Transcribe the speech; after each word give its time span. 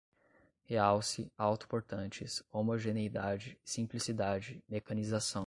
realce, 0.63 1.27
auto-portantes, 1.37 2.43
homogeneidade, 2.51 3.55
simplicidade, 3.63 4.63
mecanização 4.67 5.39